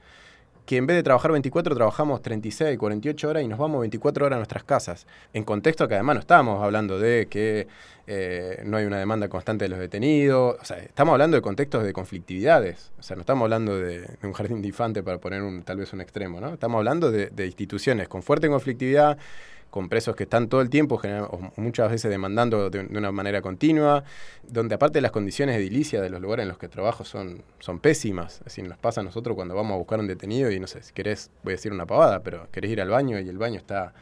[0.71, 4.37] que en vez de trabajar 24 trabajamos 36, 48 horas y nos vamos 24 horas
[4.37, 5.05] a nuestras casas.
[5.33, 7.67] En contexto que además no estamos hablando de que
[8.07, 11.83] eh, no hay una demanda constante de los detenidos, o sea, estamos hablando de contextos
[11.83, 15.65] de conflictividades, o sea, no estamos hablando de, un jardín de infante para poner un,
[15.65, 16.53] tal vez un extremo, ¿no?
[16.53, 19.19] Estamos hablando de instituciones con fuerte conflictividad,
[19.71, 24.05] con presos que están todo el tiempo, o muchas veces demandando de, una manera continua,
[24.47, 28.41] donde aparte las condiciones edilicias de los lugares en los que trabajo son, son pésimas.
[28.45, 30.93] Así nos pasa a nosotros cuando vamos a buscar un detenido y no sé, si
[30.93, 33.95] querés, voy a decir una pavada, pero querés ir al baño y el baño está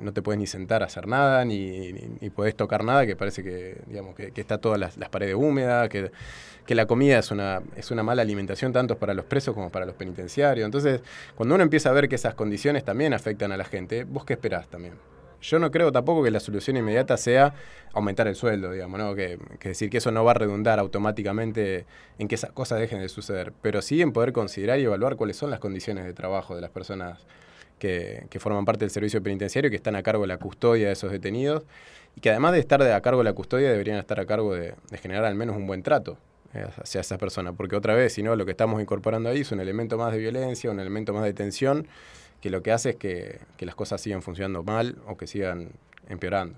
[0.00, 3.42] no te puedes ni sentar a hacer nada, ni, ni, podés tocar nada, que parece
[3.42, 6.10] que, digamos, que, está todas las, paredes húmedas, que,
[6.74, 9.94] la comida es una, es una mala alimentación tanto para los presos como para los
[9.94, 10.64] penitenciarios.
[10.64, 11.00] Entonces,
[11.34, 14.34] cuando uno empieza a ver que esas condiciones también afectan a la gente, ¿vos qué
[14.34, 14.94] esperás también?
[15.40, 17.54] Yo no creo tampoco que la solución inmediata sea
[17.92, 19.14] aumentar el sueldo, digamos, ¿no?
[19.16, 21.84] Que, que, decir que eso no va a redundar automáticamente
[22.18, 25.36] en que esas cosas dejen de suceder, pero sí en poder considerar y evaluar cuáles
[25.36, 27.26] son las condiciones de trabajo de las personas
[27.82, 31.10] que, forman parte del servicio penitenciario, que están a cargo de la custodia de esos
[31.10, 31.64] detenidos
[32.14, 34.74] y que además de estar a cargo de la custodia deberían estar a cargo de,
[35.00, 36.16] generar al menos un buen trato
[36.54, 39.50] eh, hacia esa persona, porque otra vez, si no, lo que estamos incorporando ahí es
[39.50, 41.88] un elemento más de violencia, un elemento más de tensión,
[42.40, 45.70] que lo que hace es que, que las cosas sigan funcionando mal o que sigan
[46.08, 46.54] empeorando.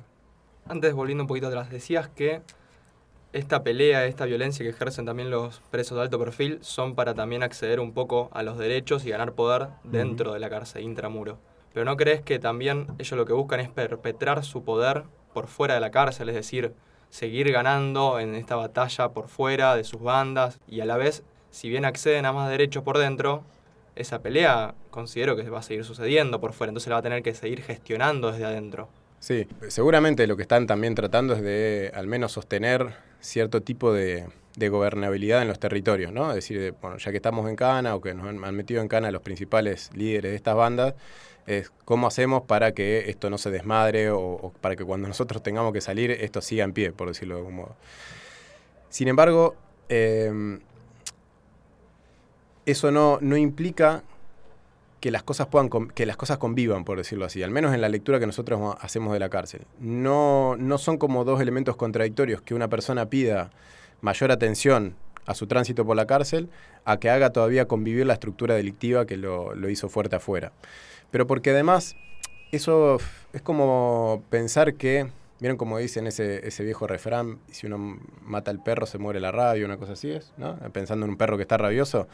[0.66, 2.42] Antes, volviendo un poquito atrás, decías que
[3.34, 7.42] esta pelea, esta violencia que ejercen también los presos de alto perfil son para también
[7.42, 11.38] acceder un poco a los derechos y ganar poder dentro de la cárcel, intramuro.
[11.72, 15.74] Pero ¿no crees que también ellos lo que buscan es perpetrar su poder por fuera
[15.74, 16.74] de la cárcel, es decir,
[17.10, 21.68] seguir ganando en esta batalla por fuera de sus bandas y a la vez, si
[21.68, 23.42] bien acceden a más derechos por dentro,
[23.96, 27.24] esa pelea considero que va a seguir sucediendo por fuera, entonces la va a tener
[27.24, 28.88] que seguir gestionando desde adentro.
[29.24, 34.26] Sí, seguramente lo que están también tratando es de al menos sostener cierto tipo de,
[34.58, 36.28] gobernabilidad en los territorios, ¿no?
[36.28, 39.10] Es decir, bueno, ya que estamos en Cana o que nos han, metido en Cana
[39.10, 40.94] los principales líderes de estas bandas,
[41.46, 45.72] es cómo hacemos para que esto no se desmadre o, para que cuando nosotros tengamos
[45.72, 47.76] que salir esto siga en pie, por decirlo de algún modo.
[48.90, 49.56] Sin embargo,
[49.88, 50.60] em,
[52.66, 54.02] eso no, no implica
[55.04, 57.90] que las cosas puedan que las cosas convivan, por decirlo así, al menos en la
[57.90, 59.66] lectura que nosotros hacemos de la cárcel.
[59.78, 63.50] No, no son como dos elementos contradictorios que una persona pida
[64.00, 64.94] mayor atención
[65.26, 66.48] a su tránsito por la cárcel
[66.86, 70.52] a que haga todavía convivir la estructura delictiva que lo, lo hizo fuerte afuera.
[71.10, 71.96] Pero porque además
[72.50, 72.96] eso
[73.34, 75.10] es como pensar que
[75.44, 77.38] ¿Vieron como dicen ese, ese viejo refrán?
[77.50, 80.56] Si uno mata al perro se muere la rabia, una cosa así es, ¿no?
[80.72, 82.08] Pensando en un perro que está rabioso.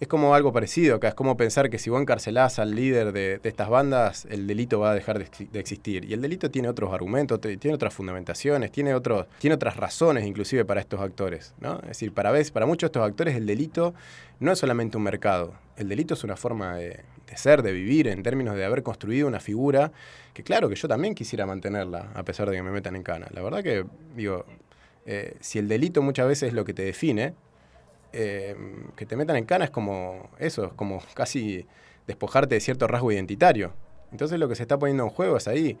[0.00, 3.38] Es como algo parecido acá, es como pensar que si vos encarcelás al líder de,
[3.44, 6.06] estas bandas, el delito va a dejar de, existir.
[6.06, 9.00] Y el delito tiene otros argumentos, tiene otras fundamentaciones, tiene,
[9.38, 11.76] tiene otras razones inclusive para estos actores, ¿no?
[11.82, 13.94] Es decir, para, para muchos de estos actores el delito
[14.40, 17.04] no es solamente un mercado, el delito es una forma de,
[17.36, 19.92] ser, de vivir, en términos de haber construido una figura
[20.34, 23.28] que claro que yo también quisiera mantenerla, a pesar de que me metan en cana.
[23.32, 23.84] La verdad que,
[24.16, 24.44] digo,
[25.06, 27.34] eh, si el delito muchas veces es lo que te define,
[28.12, 28.56] eh,
[28.96, 31.66] que te metan en cana es como eso, es como casi
[32.06, 33.72] despojarte de cierto rasgo identitario.
[34.10, 35.78] Entonces lo que se está poniendo en juego es ahí,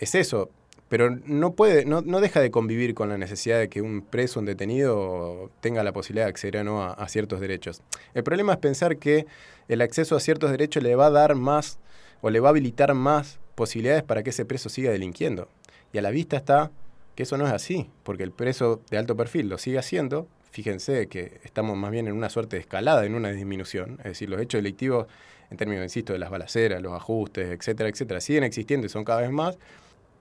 [0.00, 0.50] es eso,
[0.88, 4.40] pero no puede, no, no, deja de convivir con la necesidad de que un preso,
[4.40, 7.82] un detenido, tenga la posibilidad de acceder o no a, ciertos derechos.
[8.14, 9.26] El problema es pensar que
[9.68, 11.78] el acceso a ciertos derechos le va a dar más
[12.20, 15.48] o le va a habilitar más posibilidades para que ese preso siga delinquiendo.
[15.92, 16.70] Y a la vista está
[17.14, 21.06] que eso no es así, porque el preso de alto perfil lo sigue haciendo fíjense
[21.08, 23.98] que estamos más bien en una suerte de escalada, en una disminución.
[23.98, 25.06] Es decir, los hechos delictivos,
[25.50, 29.20] en términos, insisto, de las balaceras, los ajustes, etcétera, etcétera, siguen existiendo y son cada
[29.20, 29.58] vez más.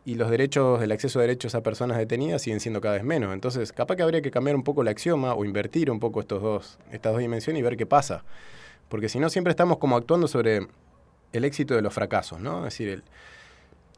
[0.07, 3.33] Y los derechos, el acceso a derechos a personas detenidas siguen siendo cada vez menos.
[3.33, 6.41] Entonces, capaz que habría que cambiar un poco el axioma o invertir un poco estos
[6.41, 8.23] dos, estas dos dimensiones y ver qué pasa.
[8.87, 10.65] Porque si no, siempre estamos como actuando sobre
[11.33, 12.59] el éxito de los fracasos, ¿no?
[12.59, 13.03] Es decir, el,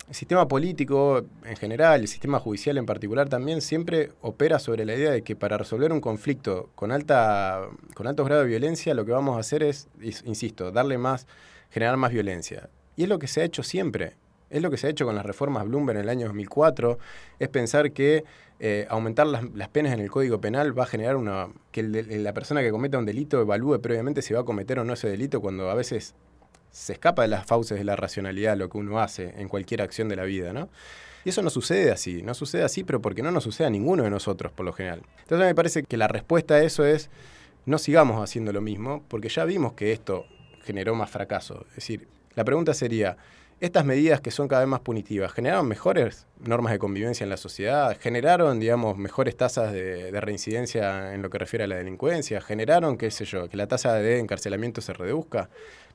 [0.10, 5.12] sistema político en general, el sistema judicial en particular también siempre opera sobre la idea
[5.12, 9.12] de que para resolver un conflicto con alta con alto grado de violencia lo que
[9.12, 9.88] vamos a hacer es,
[10.26, 11.28] insisto, darle más
[11.70, 12.68] generar más violencia.
[12.96, 14.16] Y es lo que se ha hecho siempre.
[14.50, 16.98] Es lo que se ha hecho con las reformas Bloomberg en el año 2004,
[17.40, 18.24] es pensar que
[18.60, 22.62] eh, aumentar las, penas en el Código Penal va a generar una que la persona
[22.62, 25.70] que cometa un delito evalúe previamente si va a cometer o no ese delito cuando
[25.70, 26.14] a veces
[26.72, 30.10] se escapa de las fauces de la racionalidad lo que uno hace en cualquier acción
[30.10, 30.70] de la vida, ¿no?
[31.26, 34.04] Y eso no sucede así, no sucede así, pero porque no nos sucede a ninguno
[34.04, 35.02] de nosotros, por lo general.
[35.22, 37.10] Entonces me parece que la respuesta a eso es,
[37.66, 40.26] no sigamos haciendo lo mismo, porque ya vimos que esto
[40.64, 41.66] generó más fracaso.
[41.70, 43.18] Es decir, la pregunta sería,
[43.60, 47.38] estas medidas que son cada vez más punitivas, ¿generaron mejores normas de convivencia en la
[47.38, 47.98] sociedad?
[48.00, 52.42] ¿Generaron, digamos, mejores tasas de, de, reincidencia en lo que refiere a la delincuencia?
[52.42, 55.50] ¿Generaron, qué sé yo, que la tasa de encarcelamiento se reduzca?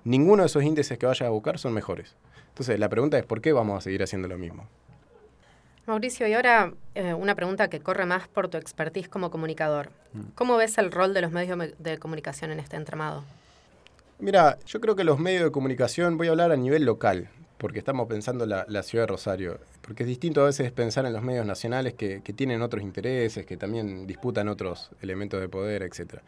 [0.05, 2.15] ninguno de esos índices que vayas a buscar son mejores.
[2.49, 4.69] Entonces, la pregunta es, ¿por qué vamos a seguir haciendo lo mismo?
[5.87, 9.91] Mauricio, y ahora eh, una pregunta que corre más por tu expertise como comunicador.
[10.13, 10.21] Mm.
[10.35, 13.25] ¿Cómo ves el rol de los medios de comunicación en este entramado?
[14.19, 17.79] Mira, yo creo que los medios de comunicación, voy a hablar a nivel local, porque
[17.79, 21.23] estamos pensando la, la ciudad de Rosario, porque es distinto a veces pensar en los
[21.23, 26.23] medios nacionales que, que tienen otros intereses, que también disputan otros elementos de poder, etcétera.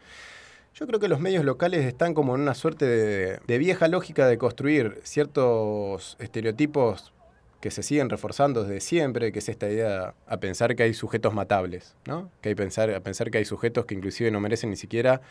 [0.79, 4.37] Yo creo que los medios locales están como en una suerte de, vieja lógica de
[4.37, 7.13] construir ciertos estereotipos
[7.61, 11.33] que se siguen reforzando desde siempre, que es esta idea a pensar que hay sujetos
[11.33, 12.29] matables, ¿no?
[12.41, 15.21] Que hay pensar, a pensar que hay sujetos que inclusive no merecen ni siquiera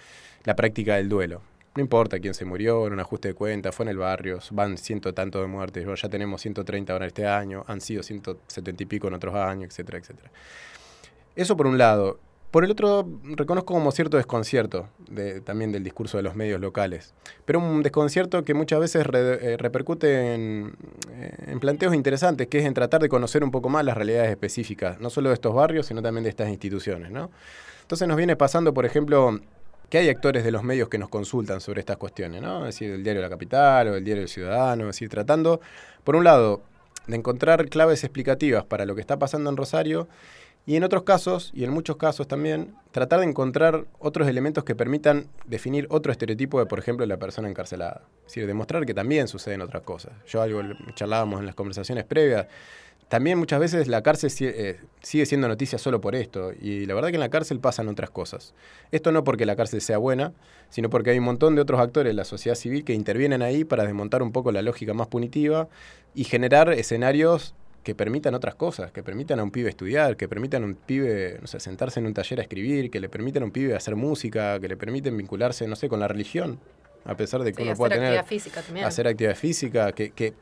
[0.43, 1.43] la práctica del duelo.
[1.77, 4.79] No importa quién se murió, en un ajuste de cuentas, fue en el barrio, van
[4.79, 9.09] ciento tanto de muertes, ya tenemos 130 ahora este año, han sido 170 y pico
[9.09, 10.31] en otros años, etcétera, etcétera.
[11.37, 12.19] Eso por un lado.
[12.51, 17.13] Por el otro, reconozco como cierto desconcierto de, también del discurso de los medios locales,
[17.45, 20.75] pero un desconcierto que muchas veces eh, repercute en,
[21.11, 24.31] eh, en, planteos interesantes, que es en tratar de conocer un poco más las realidades
[24.31, 27.11] específicas, no solo de estos barrios, sino también de estas instituciones.
[27.11, 27.31] ¿no?
[27.83, 29.39] Entonces nos viene pasando, por ejemplo,
[29.89, 32.61] que hay actores de los medios que nos consultan sobre estas cuestiones, ¿no?
[32.61, 35.61] es decir, el diario La Capital o el diario El Ciudadano, es decir, tratando,
[36.05, 36.63] por un lado,
[37.07, 40.09] de encontrar claves explicativas para lo que está pasando en Rosario
[40.69, 44.75] y en otros casos, y en muchos casos también, tratar de encontrar otros elementos que
[44.75, 48.03] permitan definir otro estereotipo de, por ejemplo, la persona encarcelada.
[48.23, 50.13] Es decir, demostrar que también suceden otras cosas.
[50.27, 50.61] Yo algo
[50.97, 52.49] charlábamos en las conversaciones previas.
[53.09, 56.53] También muchas veces la cárcel eh, sigue siendo noticia solo por esto.
[56.61, 58.53] Y la verdad que en la cárcel pasan otras cosas.
[58.91, 60.33] Esto no porque la cárcel sea buena,
[60.71, 63.65] sino porque hay un montón de otros actores de la sociedad civil que intervienen ahí
[63.65, 65.69] para desmontar un poco la lógica más punitiva
[66.15, 70.65] y generar escenarios que permitan otras cosas, que permitan a un pibe estudiar, que permitan
[70.65, 73.47] a un pibe, no sé, sentarse en un taller a escribir, que le permitan a
[73.47, 76.59] un pibe hacer música, que le permiten vincularse, no sé, con la religión
[77.07, 78.87] a pesar de que uno pueda tener física también.
[78.87, 80.35] hacer actividad física que, que,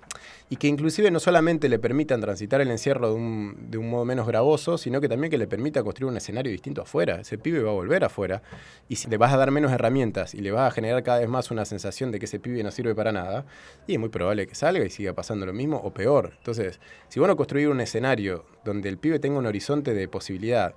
[0.50, 4.04] y que inclusive no solamente le permitan transitar el encierro de un, de un modo
[4.04, 7.20] menos gravoso, sino que también que le permita construir un escenario distinto afuera.
[7.20, 8.42] Ese pibe va a volver afuera
[8.88, 11.28] y si le vas a dar menos herramientas y le vas a generar cada vez
[11.28, 13.44] más una sensación de que ese pibe no sirve para nada,
[13.86, 16.34] y es muy probable que salga y siga pasando lo mismo o peor.
[16.38, 20.74] Entonces, si bueno construir un escenario donde el pibe tenga un horizonte de posibilidad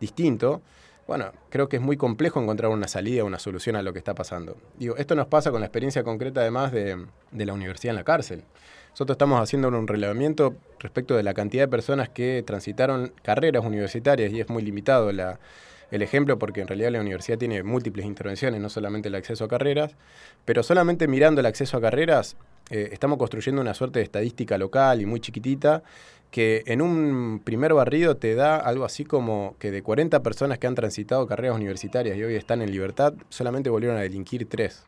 [0.00, 0.62] distinto,
[1.08, 4.14] bueno, creo que es muy complejo encontrar una salida, una solución a lo que está
[4.14, 4.58] pasando.
[4.78, 8.04] Digo, esto nos pasa con la experiencia concreta además de, de la universidad en la
[8.04, 8.44] cárcel.
[8.90, 14.30] Nosotros estamos haciendo un relevamiento respecto de la cantidad de personas que transitaron carreras universitarias
[14.32, 18.68] y es muy limitado el ejemplo porque en realidad la universidad tiene múltiples intervenciones, no
[18.68, 19.96] solamente el acceso a carreras,
[20.44, 22.36] pero solamente mirando el acceso a carreras
[22.70, 25.82] eh, estamos construyendo una suerte de estadística local y muy chiquitita
[26.30, 30.66] que en un primer barrido te da algo así como que de 40 personas que
[30.66, 34.84] han transitado carreras universitarias y hoy están en libertad, solamente volvieron a delinquir tres.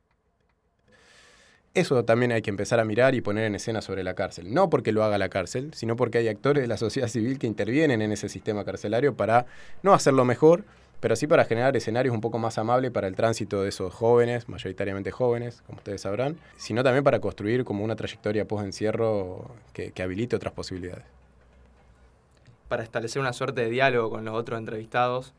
[1.72, 4.52] Eso también hay que empezar a mirar y poner en escena sobre la cárcel.
[4.52, 7.46] No porque lo haga la cárcel, sino porque hay actores de la sociedad civil que
[7.46, 9.46] intervienen en ese sistema carcelario para
[9.84, 10.64] no hacerlo mejor,
[10.98, 14.48] pero sí para generar escenarios un poco más amables para el tránsito de esos jóvenes,
[14.48, 20.02] mayoritariamente jóvenes, como ustedes sabrán, sino también para construir como una trayectoria post-encierro que, que
[20.02, 21.19] habilite otras posibilidades
[22.70, 25.34] para establecer una suerte de diálogo con los otros entrevistados.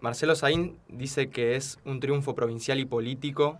[0.00, 3.58] Marcelo Saín dice que es un triunfo provincial y político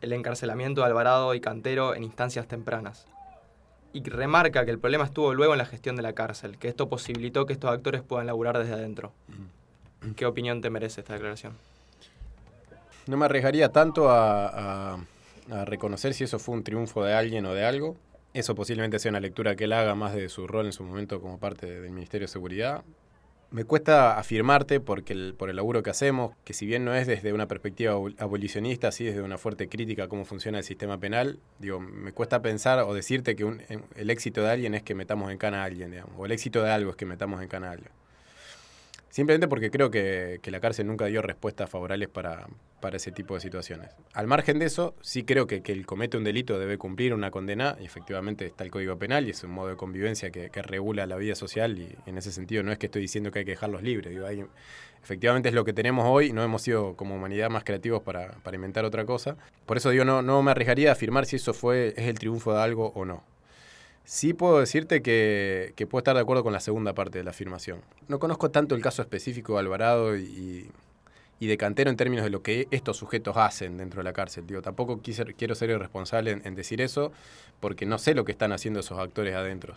[0.00, 3.06] el encarcelamiento de Alvarado y Cantero en instancias tempranas.
[3.92, 6.88] Y remarca que el problema estuvo luego en la gestión de la cárcel, que esto
[6.88, 9.12] posibilitó que estos actores puedan laburar desde adentro.
[10.14, 11.54] ¿Qué opinión te merece esta declaración?
[13.08, 17.52] No me arriesgaría tanto a, a reconocer si eso fue un triunfo de alguien o
[17.52, 17.96] de algo.
[18.32, 21.20] Eso posiblemente sea una lectura que él haga más de su rol en su momento
[21.20, 22.84] como parte del Ministerio de Seguridad.
[23.50, 27.08] Me cuesta afirmarte porque el, por el laburo que hacemos, que si bien no es
[27.08, 31.40] desde una perspectiva abolicionista, sí desde una fuerte crítica a cómo funciona el sistema penal,
[31.58, 33.52] digo, me cuesta pensar o decirte que
[33.96, 36.62] el éxito de alguien es que metamos en cana a alguien, digamos, o el éxito
[36.62, 37.90] de algo es que metamos en cana a alguien.
[39.10, 42.46] Simplemente porque creo que, la cárcel nunca dio respuestas favorables para,
[42.92, 43.90] ese tipo de situaciones.
[44.14, 47.32] Al margen de eso, sí creo que, que el comete un delito debe cumplir una
[47.32, 51.06] condena, y efectivamente está el Código Penal y es un modo de convivencia que, regula
[51.06, 53.52] la vida social, y en ese sentido no es que estoy diciendo que hay que
[53.52, 54.16] dejarlos libres.
[55.02, 58.84] Efectivamente es lo que tenemos hoy, no hemos sido como humanidad más creativos para, inventar
[58.84, 59.36] otra cosa.
[59.66, 62.52] Por eso digo, no, no me arriesgaría a afirmar si eso fue, es el triunfo
[62.52, 63.24] de algo o no.
[64.12, 67.80] Sí puedo decirte que, puedo estar de acuerdo con la segunda parte de la afirmación.
[68.08, 70.68] No conozco tanto el caso específico de Alvarado y,
[71.38, 74.48] de Cantero en términos de lo que estos sujetos hacen dentro de la cárcel.
[74.48, 77.12] Digo, tampoco quiero ser irresponsable en, en, decir eso
[77.60, 79.76] porque no sé lo que están haciendo esos actores adentro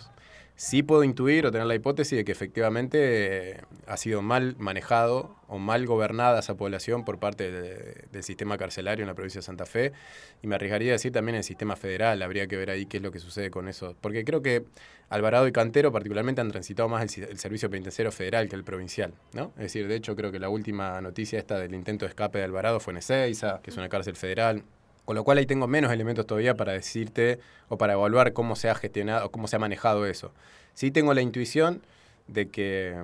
[0.56, 5.36] sí puedo intuir o tener la hipótesis de que efectivamente eh, ha sido mal manejado
[5.48, 9.66] o mal gobernada esa población por parte del sistema carcelario en la provincia de Santa
[9.66, 9.94] Fe.
[10.42, 13.04] Y me arriesgaría a decir también el sistema federal, habría que ver ahí qué es
[13.04, 13.96] lo que sucede con eso.
[14.02, 14.66] Porque creo que
[15.10, 19.14] Alvarado y Cantero particularmente han transitado más el, servicio penitenciario federal que el provincial.
[19.34, 19.52] ¿no?
[19.58, 22.46] Es decir, de hecho creo que la última noticia esta del intento de escape de
[22.46, 24.64] Alvarado fue en Ezeiza, que es una cárcel federal.
[25.06, 28.70] Con lo cual ahí tengo menos elementos todavía para decirte o para evaluar cómo se
[28.70, 30.32] ha gestionado o cómo se ha manejado eso.
[30.74, 31.82] Sí tengo la intuición
[32.28, 32.96] de que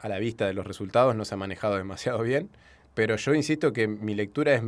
[0.00, 2.50] a la vista de los resultados no se ha manejado demasiado bien,
[2.94, 4.62] pero yo insisto que mi lectura es,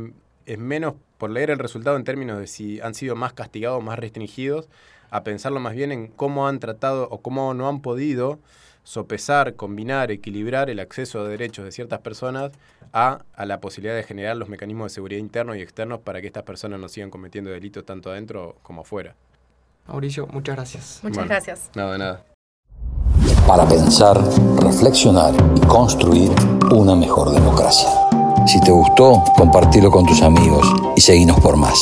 [0.45, 3.99] es menos por leer el resultado en términos de si han sido más castigados, más
[3.99, 4.69] restringidos,
[5.09, 8.39] a pensarlo más bien en cómo han tratado o cómo no han podido
[8.87, 12.53] sopesar, combinar, equilibrar el acceso a derechos de ciertas personas
[12.93, 16.43] a, la posibilidad de generar los mecanismos de seguridad internos y externos para que estas
[16.43, 19.13] personas no sigan cometiendo delitos tanto adentro como afuera.
[19.87, 20.99] Mauricio, muchas gracias.
[21.03, 21.69] Muchas gracias.
[21.75, 22.25] Nada, nada.
[23.45, 24.17] Para pensar,
[24.61, 26.31] reflexionar y construir
[26.71, 27.89] una mejor democracia.
[28.45, 30.65] Si te gustó, compartilo con tus amigos
[30.95, 31.77] y seguinos por más.